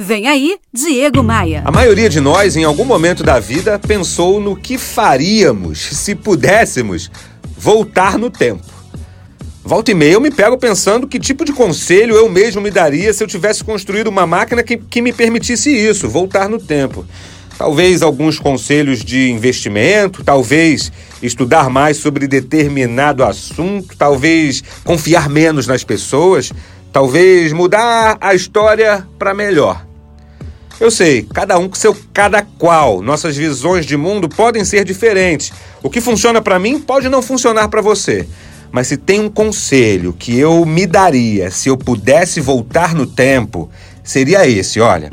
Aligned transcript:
Vem 0.00 0.28
aí, 0.28 0.56
Diego 0.72 1.24
Maia. 1.24 1.62
A 1.64 1.72
maioria 1.72 2.08
de 2.08 2.20
nós, 2.20 2.54
em 2.54 2.62
algum 2.62 2.84
momento 2.84 3.24
da 3.24 3.40
vida, 3.40 3.80
pensou 3.80 4.40
no 4.40 4.54
que 4.54 4.78
faríamos 4.78 5.80
se 5.80 6.14
pudéssemos 6.14 7.10
voltar 7.56 8.16
no 8.16 8.30
tempo. 8.30 8.62
Volta 9.64 9.90
e 9.90 9.94
meia 9.94 10.12
eu 10.12 10.20
me 10.20 10.30
pego 10.30 10.56
pensando 10.56 11.08
que 11.08 11.18
tipo 11.18 11.44
de 11.44 11.52
conselho 11.52 12.14
eu 12.14 12.28
mesmo 12.28 12.60
me 12.60 12.70
daria 12.70 13.12
se 13.12 13.24
eu 13.24 13.26
tivesse 13.26 13.64
construído 13.64 14.06
uma 14.06 14.24
máquina 14.24 14.62
que, 14.62 14.76
que 14.76 15.02
me 15.02 15.12
permitisse 15.12 15.68
isso, 15.68 16.08
voltar 16.08 16.48
no 16.48 16.60
tempo. 16.60 17.04
Talvez 17.58 18.00
alguns 18.00 18.38
conselhos 18.38 19.04
de 19.04 19.32
investimento, 19.32 20.22
talvez 20.22 20.92
estudar 21.20 21.68
mais 21.68 21.96
sobre 21.96 22.28
determinado 22.28 23.24
assunto, 23.24 23.96
talvez 23.96 24.62
confiar 24.84 25.28
menos 25.28 25.66
nas 25.66 25.82
pessoas, 25.82 26.52
talvez 26.92 27.52
mudar 27.52 28.16
a 28.20 28.32
história 28.32 29.04
para 29.18 29.34
melhor. 29.34 29.87
Eu 30.80 30.92
sei, 30.92 31.22
cada 31.34 31.58
um 31.58 31.68
com 31.68 31.74
seu 31.74 31.96
cada 32.12 32.42
qual. 32.42 33.02
Nossas 33.02 33.36
visões 33.36 33.84
de 33.84 33.96
mundo 33.96 34.28
podem 34.28 34.64
ser 34.64 34.84
diferentes. 34.84 35.52
O 35.82 35.90
que 35.90 36.00
funciona 36.00 36.40
para 36.40 36.58
mim 36.58 36.78
pode 36.78 37.08
não 37.08 37.20
funcionar 37.20 37.68
para 37.68 37.82
você. 37.82 38.28
Mas 38.70 38.86
se 38.86 38.96
tem 38.96 39.20
um 39.20 39.30
conselho 39.30 40.12
que 40.12 40.38
eu 40.38 40.64
me 40.64 40.86
daria 40.86 41.50
se 41.50 41.68
eu 41.68 41.76
pudesse 41.76 42.40
voltar 42.40 42.94
no 42.94 43.06
tempo, 43.06 43.68
seria 44.04 44.46
esse, 44.46 44.80
olha. 44.80 45.10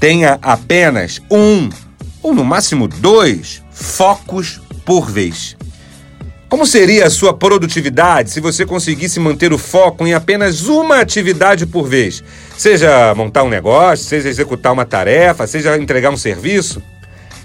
Tenha 0.00 0.38
apenas 0.42 1.20
um, 1.30 1.68
ou 2.22 2.34
no 2.34 2.44
máximo 2.44 2.88
dois, 2.88 3.62
focos 3.70 4.60
por 4.84 5.10
vez. 5.10 5.56
Como 6.48 6.64
seria 6.64 7.06
a 7.06 7.10
sua 7.10 7.34
produtividade 7.34 8.30
se 8.30 8.40
você 8.40 8.64
conseguisse 8.64 9.20
manter 9.20 9.52
o 9.52 9.58
foco 9.58 10.06
em 10.06 10.14
apenas 10.14 10.66
uma 10.66 10.98
atividade 10.98 11.66
por 11.66 11.86
vez? 11.86 12.24
Seja 12.56 13.14
montar 13.14 13.42
um 13.42 13.50
negócio, 13.50 14.06
seja 14.06 14.30
executar 14.30 14.72
uma 14.72 14.86
tarefa, 14.86 15.46
seja 15.46 15.76
entregar 15.76 16.10
um 16.10 16.16
serviço? 16.16 16.82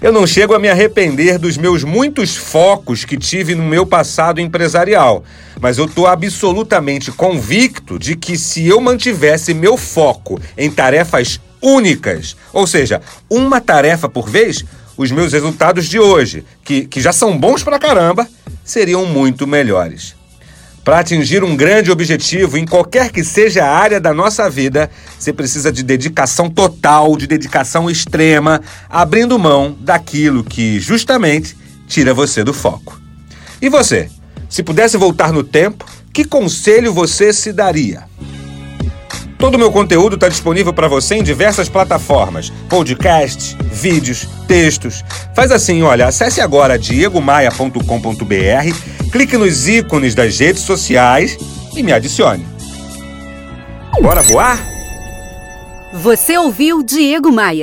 Eu 0.00 0.10
não 0.10 0.26
chego 0.26 0.54
a 0.54 0.58
me 0.58 0.70
arrepender 0.70 1.38
dos 1.38 1.58
meus 1.58 1.84
muitos 1.84 2.34
focos 2.34 3.04
que 3.04 3.18
tive 3.18 3.54
no 3.54 3.62
meu 3.62 3.84
passado 3.84 4.40
empresarial, 4.40 5.22
mas 5.60 5.76
eu 5.76 5.84
estou 5.84 6.06
absolutamente 6.06 7.12
convicto 7.12 7.98
de 7.98 8.16
que 8.16 8.38
se 8.38 8.66
eu 8.66 8.80
mantivesse 8.80 9.52
meu 9.52 9.76
foco 9.76 10.40
em 10.56 10.70
tarefas 10.70 11.38
únicas, 11.60 12.36
ou 12.54 12.66
seja, 12.66 13.02
uma 13.28 13.60
tarefa 13.60 14.08
por 14.08 14.30
vez, 14.30 14.64
os 14.96 15.10
meus 15.10 15.32
resultados 15.32 15.86
de 15.86 15.98
hoje, 15.98 16.42
que, 16.64 16.86
que 16.86 17.00
já 17.02 17.12
são 17.12 17.36
bons 17.36 17.62
pra 17.62 17.78
caramba, 17.78 18.26
seriam 18.64 19.04
muito 19.06 19.46
melhores. 19.46 20.16
Para 20.82 20.98
atingir 20.98 21.42
um 21.42 21.56
grande 21.56 21.90
objetivo 21.90 22.58
em 22.58 22.66
qualquer 22.66 23.10
que 23.10 23.24
seja 23.24 23.64
a 23.64 23.74
área 23.74 23.98
da 23.98 24.12
nossa 24.12 24.50
vida, 24.50 24.90
você 25.18 25.32
precisa 25.32 25.72
de 25.72 25.82
dedicação 25.82 26.50
total, 26.50 27.16
de 27.16 27.26
dedicação 27.26 27.90
extrema, 27.90 28.60
abrindo 28.88 29.38
mão 29.38 29.76
daquilo 29.80 30.44
que 30.44 30.78
justamente 30.78 31.56
tira 31.86 32.12
você 32.12 32.44
do 32.44 32.52
foco. 32.52 33.00
E 33.62 33.68
você? 33.70 34.10
Se 34.50 34.62
pudesse 34.62 34.98
voltar 34.98 35.32
no 35.32 35.42
tempo, 35.42 35.86
que 36.12 36.24
conselho 36.24 36.92
você 36.92 37.32
se 37.32 37.50
daria? 37.52 38.04
Todo 39.44 39.56
o 39.56 39.58
meu 39.58 39.70
conteúdo 39.70 40.14
está 40.14 40.26
disponível 40.26 40.72
para 40.72 40.88
você 40.88 41.16
em 41.16 41.22
diversas 41.22 41.68
plataformas: 41.68 42.50
podcasts, 42.66 43.54
vídeos, 43.70 44.26
textos. 44.48 45.04
Faz 45.34 45.52
assim, 45.52 45.82
olha, 45.82 46.06
acesse 46.06 46.40
agora 46.40 46.78
diegomaia.com.br, 46.78 49.10
clique 49.12 49.36
nos 49.36 49.68
ícones 49.68 50.14
das 50.14 50.38
redes 50.38 50.62
sociais 50.62 51.36
e 51.76 51.82
me 51.82 51.92
adicione. 51.92 52.46
Bora 54.00 54.22
voar? 54.22 54.58
Você 55.92 56.38
ouviu 56.38 56.82
Diego 56.82 57.30
Maia. 57.30 57.62